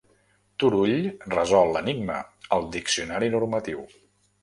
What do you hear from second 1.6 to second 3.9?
l'enigma al diccionari normatiu.